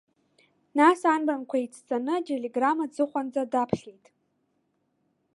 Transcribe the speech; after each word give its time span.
Нас 0.77 0.99
анбанқәа 1.13 1.57
еицҵаны 1.59 2.13
ателеграмма 2.17 2.85
аҵыхәанӡа 2.87 3.43
даԥхьеит. 3.51 4.05